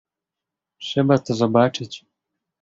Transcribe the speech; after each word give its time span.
"Trzeba 0.79 1.17
to 1.19 1.33
zobaczyć." 1.35 2.05